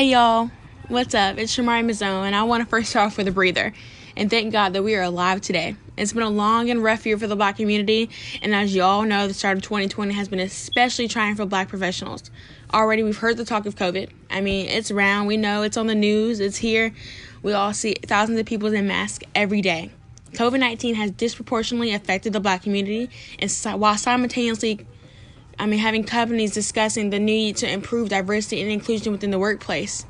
[0.00, 0.50] Hey y'all,
[0.88, 1.36] what's up?
[1.36, 3.74] It's Shamari Mazzone, and I want to first start off with a breather
[4.16, 5.76] and thank God that we are alive today.
[5.98, 8.08] It's been a long and rough year for the black community,
[8.40, 11.68] and as you all know, the start of 2020 has been especially trying for black
[11.68, 12.30] professionals.
[12.72, 14.08] Already, we've heard the talk of COVID.
[14.30, 16.94] I mean, it's around, we know it's on the news, it's here.
[17.42, 19.90] We all see thousands of people in masks every day.
[20.32, 24.86] COVID 19 has disproportionately affected the black community, and while simultaneously
[25.60, 30.06] I mean, having companies discussing the need to improve diversity and inclusion within the workplace.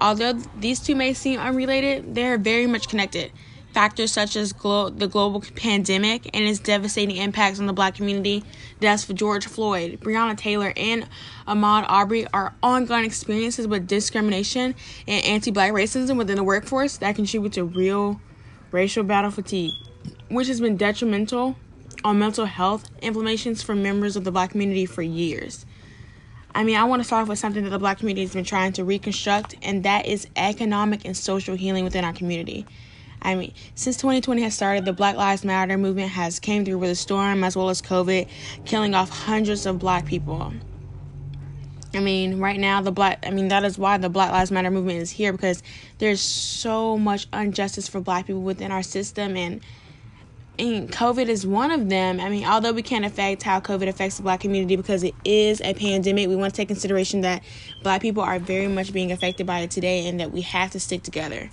[0.00, 3.32] Although these two may seem unrelated, they are very much connected.
[3.72, 8.44] Factors such as glo- the global pandemic and its devastating impacts on the black community,
[8.78, 11.08] deaths for George Floyd, Breonna Taylor, and
[11.48, 14.72] Ahmaud Arbery are ongoing experiences with discrimination
[15.08, 18.20] and anti black racism within the workforce that contribute to real
[18.70, 19.72] racial battle fatigue,
[20.28, 21.56] which has been detrimental
[22.04, 25.66] on mental health inflammations for members of the black community for years.
[26.54, 28.44] I mean, I want to start off with something that the black community has been
[28.44, 32.66] trying to reconstruct, and that is economic and social healing within our community.
[33.22, 36.90] I mean, since 2020 has started, the Black Lives Matter movement has came through with
[36.90, 38.28] a storm as well as COVID,
[38.64, 40.52] killing off hundreds of black people.
[41.94, 44.70] I mean, right now the black I mean that is why the Black Lives Matter
[44.70, 45.62] movement is here because
[45.98, 49.60] there's so much injustice for black people within our system and
[50.62, 52.20] and COVID is one of them.
[52.20, 55.60] I mean, although we can't affect how COVID affects the black community because it is
[55.60, 57.42] a pandemic, we want to take consideration that
[57.82, 60.78] black people are very much being affected by it today and that we have to
[60.78, 61.50] stick together.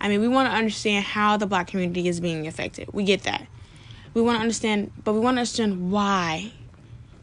[0.00, 2.88] I mean, we want to understand how the black community is being affected.
[2.90, 3.46] We get that.
[4.14, 6.52] We want to understand, but we want to understand why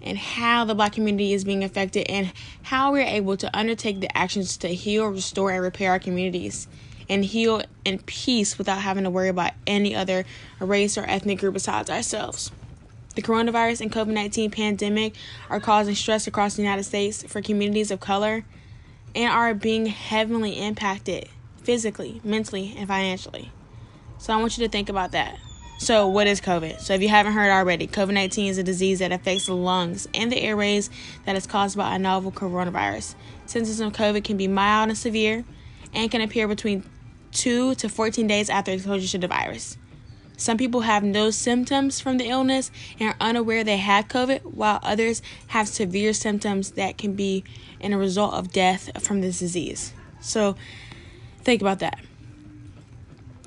[0.03, 2.31] and how the black community is being affected and
[2.61, 6.67] how we're able to undertake the actions to heal, restore, and repair our communities
[7.09, 10.25] and heal in peace without having to worry about any other
[10.59, 12.51] race or ethnic group besides ourselves.
[13.15, 15.15] The coronavirus and COVID 19 pandemic
[15.49, 18.43] are causing stress across the United States for communities of color
[19.15, 21.29] and are being heavily impacted
[21.63, 23.51] physically, mentally, and financially.
[24.17, 25.39] So I want you to think about that.
[25.77, 26.79] So, what is COVID?
[26.79, 30.07] So, if you haven't heard already, COVID 19 is a disease that affects the lungs
[30.13, 30.89] and the airways
[31.25, 33.13] that is caused by a novel coronavirus.
[33.45, 35.43] Symptoms of COVID can be mild and severe
[35.93, 36.83] and can appear between
[37.35, 39.77] 2 to 14 days after exposure to the virus.
[40.37, 44.79] Some people have no symptoms from the illness and are unaware they have COVID, while
[44.83, 47.43] others have severe symptoms that can be
[47.79, 49.93] in a result of death from this disease.
[50.19, 50.55] So,
[51.43, 51.99] think about that.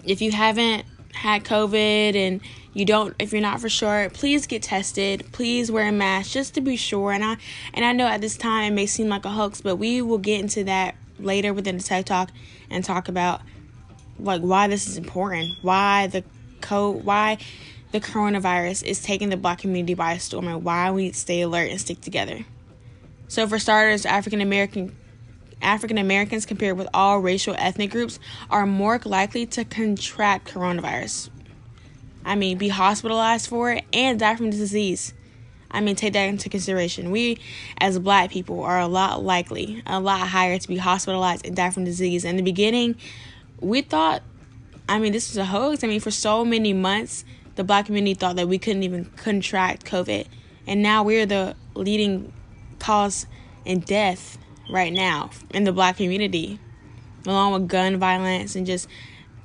[0.05, 2.41] If you haven't had COVID and
[2.79, 6.55] you don't if you're not for sure please get tested please wear a mask just
[6.55, 7.37] to be sure and i
[7.75, 10.19] and i know at this time it may seem like a hoax but we will
[10.19, 12.31] get into that later within the tech talk
[12.71, 13.41] and talk about
[14.19, 16.25] like why this is important, why the
[16.61, 17.39] co why
[17.93, 21.81] the coronavirus is taking the black community by storm and why we stay alert and
[21.81, 22.45] stick together.
[23.29, 24.97] So for starters, African American
[25.61, 28.19] African Americans compared with all racial ethnic groups
[28.51, 31.31] are more likely to contract coronavirus.
[32.25, 35.15] I mean, be hospitalized for it and die from the disease.
[35.71, 37.11] I mean, take that into consideration.
[37.11, 37.39] We,
[37.79, 41.71] as black people, are a lot likely, a lot higher to be hospitalized and die
[41.71, 42.25] from disease.
[42.25, 42.97] In the beginning,
[43.61, 44.23] we thought,
[44.89, 45.85] I mean, this was a hoax.
[45.85, 47.25] I mean, for so many months,
[47.57, 50.27] the black community thought that we couldn't even contract COVID.
[50.67, 52.33] And now we're the leading
[52.79, 53.27] cause
[53.65, 54.39] in death
[54.71, 56.59] right now in the black community,
[57.27, 58.89] along with gun violence and just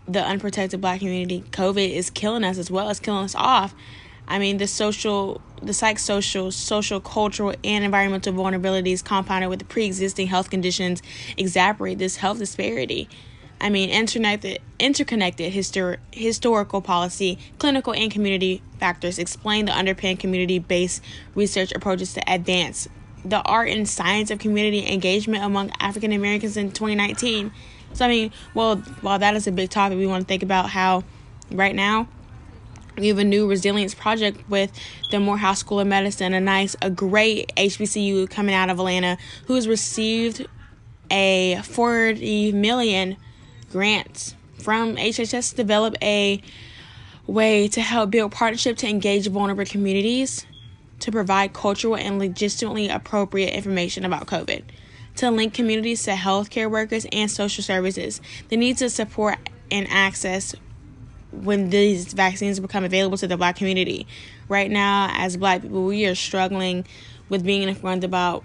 [0.07, 1.43] the unprotected black community.
[1.51, 3.73] COVID is killing us as well as killing us off.
[4.27, 9.85] I mean, the social, the psychosocial, social, cultural, and environmental vulnerabilities compounded with the pre
[9.85, 11.01] existing health conditions
[11.37, 13.09] exacerbate this health disparity.
[13.63, 20.59] I mean, interconnected, interconnected histor- historical policy, clinical and community factors explain the underpin community
[20.59, 21.01] based
[21.33, 22.89] research approaches to advance
[23.23, 27.53] the art and science of community engagement among African Americans in 2019.
[27.93, 30.69] So, I mean, well, while that is a big topic, we want to think about
[30.69, 31.05] how
[31.49, 32.09] right now
[32.97, 34.77] we have a new resilience project with
[35.09, 39.69] the Morehouse School of Medicine, a nice, a great HBCU coming out of Atlanta, who's
[39.69, 40.45] received
[41.09, 43.15] a 40 million
[43.73, 46.41] grants from HHS to develop a
[47.25, 50.45] way to help build partnership to engage vulnerable communities,
[50.99, 54.61] to provide cultural and logistically appropriate information about COVID,
[55.15, 59.37] to link communities to healthcare workers and social services, the need to support
[59.71, 60.53] and access
[61.31, 64.05] when these vaccines become available to the black community.
[64.49, 66.85] Right now, as black people, we are struggling
[67.27, 68.43] with being informed about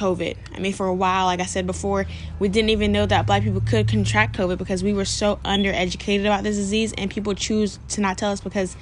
[0.00, 0.36] COVID.
[0.54, 2.06] I mean, for a while, like I said before,
[2.38, 6.22] we didn't even know that black people could contract COVID because we were so undereducated
[6.22, 8.76] about this disease, and people choose to not tell us because,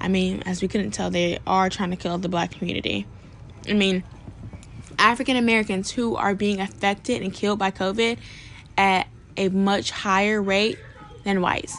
[0.00, 3.06] I mean, as we couldn't tell, they are trying to kill the black community.
[3.68, 4.02] I mean,
[4.98, 8.18] African Americans who are being affected and killed by COVID
[8.76, 9.06] at
[9.36, 10.78] a much higher rate
[11.24, 11.76] than whites.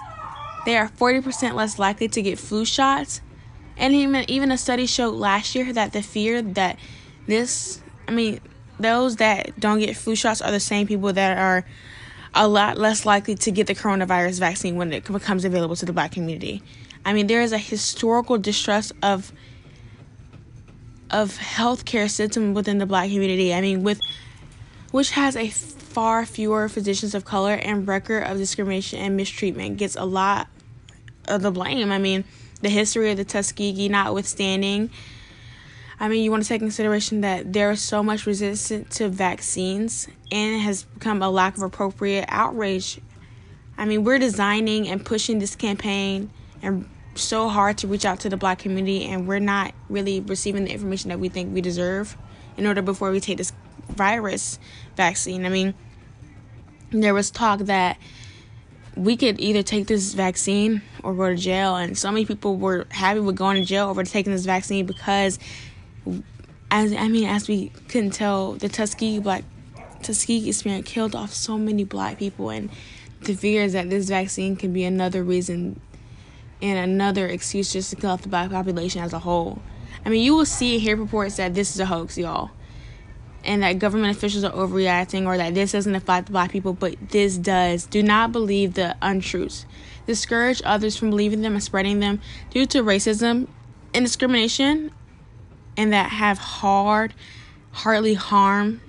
[0.66, 3.22] They are 40% less likely to get flu shots.
[3.78, 6.80] And even, even a study showed last year that the fear that
[7.28, 8.40] this, I mean,
[8.80, 11.66] those that don't get flu shots are the same people that are
[12.34, 15.94] a lot less likely to get the coronavirus vaccine when it becomes available to the
[15.94, 16.62] black community.
[17.06, 19.32] I mean, there is a historical distrust of
[21.12, 23.54] of healthcare system within the black community.
[23.54, 24.02] I mean, with
[24.92, 29.96] which has a far fewer physicians of color and record of discrimination and mistreatment gets
[29.96, 30.48] a lot
[31.28, 31.92] of the blame.
[31.92, 32.26] I mean,
[32.62, 34.90] the history of the Tuskegee notwithstanding,
[36.00, 40.08] I mean, you want to take consideration that there is so much resistance to vaccines
[40.32, 43.00] and it has become a lack of appropriate outrage.
[43.78, 46.30] I mean, we're designing and pushing this campaign
[46.62, 50.66] and so hard to reach out to the black community and we're not really receiving
[50.66, 52.18] the information that we think we deserve
[52.58, 53.54] in order before we take this
[53.90, 54.60] virus
[54.98, 55.46] vaccine.
[55.46, 55.74] I mean,
[56.92, 57.98] there was talk that
[58.96, 62.88] we could either take this vaccine or go to jail and so many people were
[62.92, 65.38] happy with going to jail over taking this vaccine because
[66.72, 69.44] as I mean, as we can tell, the Tuskegee Black
[70.02, 72.70] Tuskegee experience killed off so many black people, and
[73.22, 75.80] the fear is that this vaccine can be another reason
[76.62, 79.62] and another excuse just to kill off the black population as a whole.
[80.06, 82.52] I mean, you will see hear reports that this is a hoax, y'all,
[83.44, 87.38] and that government officials are overreacting, or that this doesn't affect black people, but this
[87.38, 87.86] does.
[87.86, 89.66] Do not believe the untruths.
[90.06, 92.22] Discourage others from believing them and spreading them
[92.52, 93.48] due to racism
[93.94, 94.92] and discrimination
[95.78, 97.14] and that have hard,
[97.72, 98.82] hardly harm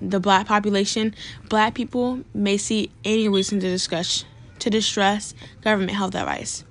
[0.00, 1.14] the black population,
[1.48, 4.24] black people may see any reason to discuss
[4.58, 6.64] to distrust government health advice.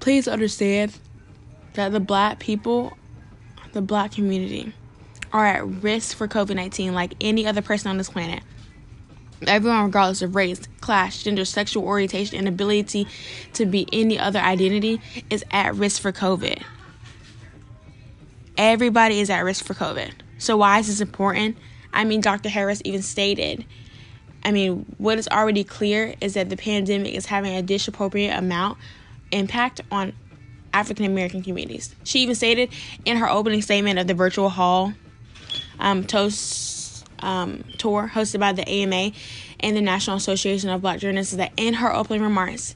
[0.00, 0.98] Please understand
[1.74, 2.96] that the black people,
[3.72, 4.72] the black community,
[5.32, 8.42] are at risk for COVID 19 like any other person on this planet.
[9.46, 13.06] Everyone, regardless of race, class, gender, sexual orientation, and ability
[13.54, 16.62] to be any other identity, is at risk for COVID
[18.56, 20.12] everybody is at risk for COVID.
[20.38, 21.56] So, why is this important?
[21.92, 22.48] I mean, Dr.
[22.48, 23.64] Harris even stated,
[24.44, 28.78] I mean, what is already clear is that the pandemic is having a disproportionate amount
[29.30, 30.12] impact on
[30.72, 31.94] African American communities.
[32.04, 32.70] She even stated
[33.04, 34.92] in her opening statement of the virtual hall
[35.78, 39.12] um, toast um, tour hosted by the AMA
[39.60, 42.74] and the National Association of Black Journalists that in her opening remarks,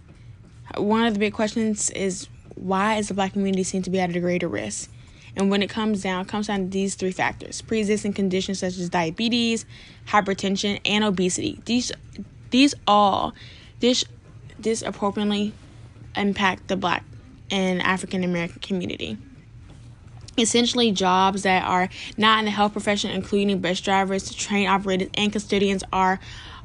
[0.77, 4.15] one of the big questions is why is the black community seen to be at
[4.15, 4.91] a greater risk?
[5.37, 8.77] And when it comes down, it comes down to these three factors: pre-existing conditions such
[8.79, 9.67] as diabetes,
[10.07, 11.61] hypertension, and obesity.
[11.65, 11.93] These
[12.51, 13.35] these all
[13.81, 14.05] this
[14.61, 15.53] disproportionately
[16.17, 17.05] impact the black
[17.51, 19.17] and African American community.
[20.37, 25.33] Essentially, jobs that are not in the health profession, including bus drivers, train operators, and
[25.33, 26.21] custodians, are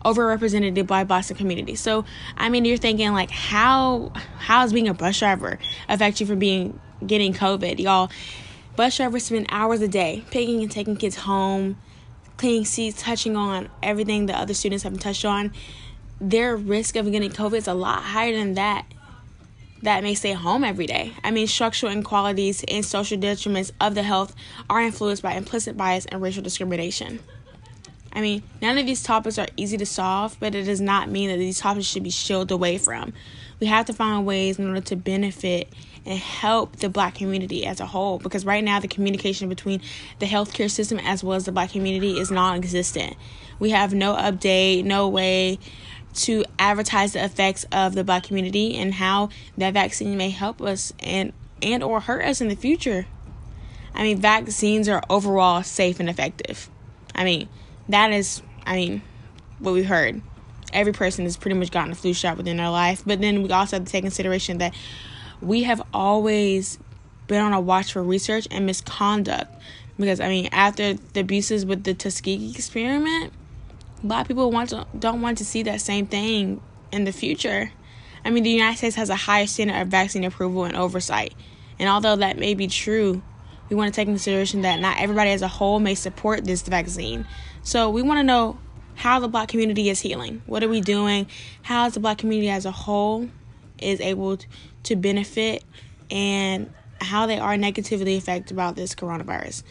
[0.06, 1.76] overrepresented by Boston community.
[1.76, 2.06] So,
[2.38, 5.58] I mean, you're thinking like, how how is being a bus driver
[5.90, 8.12] affect you from being getting COVID, y'all?
[8.76, 11.78] Bus drivers spend hours a day picking and taking kids home,
[12.38, 15.54] cleaning seats, touching on everything that other students haven't touched on.
[16.20, 18.86] Their risk of getting COVID is a lot higher than that
[19.84, 21.14] that may stay home every day.
[21.24, 24.34] I mean, structural inequalities and social detriments of the health
[24.70, 27.20] are influenced by implicit bias and racial discrimination.
[28.14, 31.30] I mean, none of these topics are easy to solve, but it does not mean
[31.30, 33.12] that these topics should be shielded away from.
[33.64, 35.72] We have to find ways in order to benefit
[36.06, 39.80] and help the black community as a whole because right now the communication between
[40.20, 43.16] the healthcare system as well as the black community is non-existent.
[43.60, 45.60] We have no update, no way
[46.16, 50.92] to advertise the effects of the black community and how that vaccine may help us
[51.00, 53.06] and and or hurt us in the future.
[53.96, 56.70] I mean, vaccines are overall safe and effective.
[57.16, 57.48] I mean,
[57.88, 59.04] that is I mean,
[59.60, 60.22] what we heard.
[60.74, 63.50] Every person has pretty much gotten a flu shot within their life, but then we
[63.52, 64.74] also have to take consideration that
[65.42, 66.80] we have always
[67.28, 69.52] been on a watch for research and misconduct
[69.98, 73.34] because I mean after the abuses with the Tuskegee experiment,
[74.04, 76.62] a lot of people want to don't want to see that same thing
[76.92, 77.72] in the future.
[78.26, 81.34] I mean the United States has a higher standard of vaccine approval and oversight.
[81.80, 83.22] And although that may be true,
[83.70, 86.62] we want to take into consideration that not everybody as a whole may support this
[86.62, 87.26] vaccine.
[87.64, 88.58] So we want to know
[89.04, 90.42] how the black community is healing.
[90.46, 91.28] What are we doing?
[91.62, 93.28] How is the black community as a whole
[93.78, 94.38] is able
[94.84, 95.62] to benefit
[96.10, 99.64] and how they are negatively affected about this coronavirus.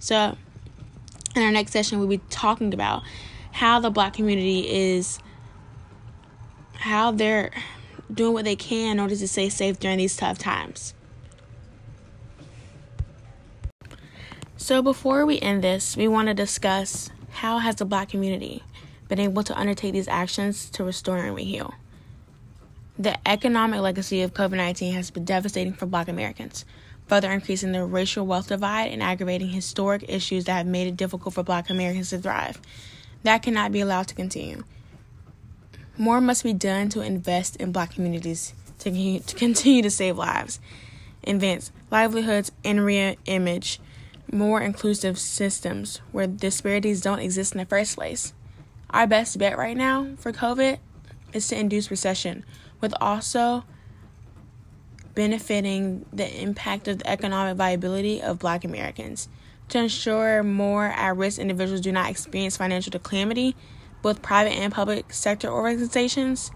[0.00, 0.36] So,
[1.36, 3.04] in our next session, we'll be talking about
[3.52, 5.20] how the black community is,
[6.72, 7.52] how they're
[8.12, 10.94] doing what they can in order to stay safe during these tough times.
[14.56, 18.62] So, before we end this, we want to discuss how has the black community
[19.08, 21.74] been able to undertake these actions to restore and heal.
[22.98, 26.64] The economic legacy of COVID 19 has been devastating for Black Americans,
[27.08, 31.34] further increasing the racial wealth divide and aggravating historic issues that have made it difficult
[31.34, 32.60] for Black Americans to thrive.
[33.24, 34.64] That cannot be allowed to continue.
[35.98, 40.60] More must be done to invest in Black communities to, to continue to save lives,
[41.26, 43.80] advance livelihoods, and re image
[44.34, 48.34] more inclusive systems where disparities don't exist in the first place.
[48.90, 50.78] Our best bet right now for COVID
[51.32, 52.44] is to induce recession
[52.80, 53.64] with also
[55.14, 59.28] benefiting the impact of the economic viability of black Americans.
[59.70, 63.56] To ensure more at risk individuals do not experience financial calamity,
[64.02, 66.50] both private and public sector organizations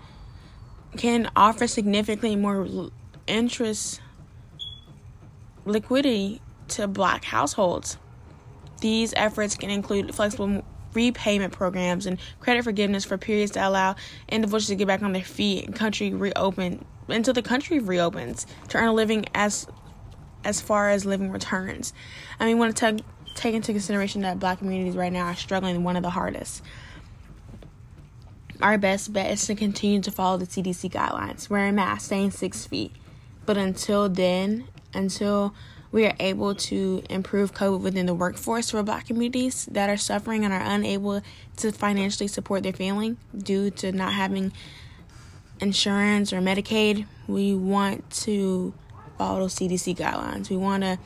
[0.96, 2.90] can offer significantly more
[3.26, 4.00] interest
[5.64, 7.98] liquidity to black households.
[8.80, 13.96] These efforts can include flexible repayment programs and credit forgiveness for periods that allow
[14.28, 18.78] individuals to get back on their feet and country reopen until the country reopens to
[18.78, 19.66] earn a living as
[20.44, 21.92] as far as living returns.
[22.38, 23.00] I mean, we want to
[23.34, 26.62] take into consideration that black communities right now are struggling one of the hardest.
[28.62, 32.66] Our best bet is to continue to follow the CDC guidelines, wearing masks, staying six
[32.66, 32.92] feet.
[33.46, 35.54] But until then, until
[35.90, 40.44] we are able to improve COVID within the workforce for Black communities that are suffering
[40.44, 41.22] and are unable
[41.56, 44.52] to financially support their family due to not having
[45.60, 47.06] insurance or Medicaid.
[47.26, 48.74] We want to
[49.16, 50.50] follow CDC guidelines.
[50.50, 50.98] We want to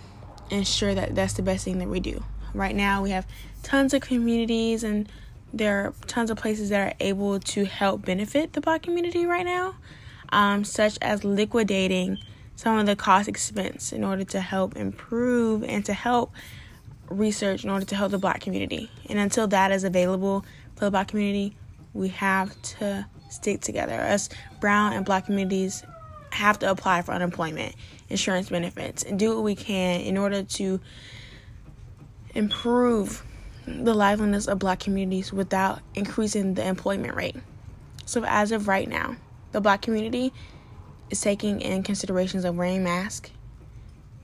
[0.51, 2.25] ensure that that's the best thing that we do.
[2.53, 3.27] Right now, we have
[3.63, 5.09] tons of communities and
[5.55, 9.45] there are tons of places that are able to help benefit the Black community right
[9.45, 9.77] now,
[10.31, 12.19] um, such as liquidating
[12.63, 16.33] some of the cost expense in order to help improve and to help
[17.09, 18.89] research in order to help the black community.
[19.09, 20.45] And until that is available
[20.77, 21.57] for the black community,
[21.93, 23.95] we have to stick together.
[23.95, 24.29] Us
[24.61, 25.83] brown and black communities
[26.31, 27.75] have to apply for unemployment
[28.09, 30.81] insurance benefits and do what we can in order to
[32.33, 33.25] improve
[33.67, 37.35] the liveliness of black communities without increasing the employment rate.
[38.07, 39.17] So as of right now,
[39.51, 40.33] the black community
[41.13, 43.31] is taking in considerations of wearing masks,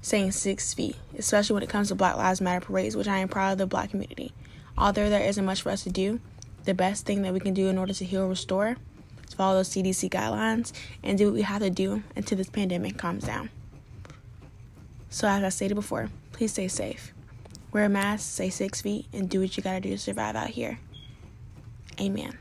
[0.00, 3.28] staying six feet, especially when it comes to Black Lives Matter parades, which I am
[3.28, 4.32] proud of the black community.
[4.76, 6.18] Although there isn't much for us to do,
[6.64, 8.76] the best thing that we can do in order to heal restore
[9.26, 12.96] is follow those CDC guidelines and do what we have to do until this pandemic
[12.96, 13.50] calms down.
[15.10, 17.12] So, as I stated before, please stay safe.
[17.70, 20.48] Wear a mask, stay six feet, and do what you gotta do to survive out
[20.48, 20.80] here.
[22.00, 22.38] Amen.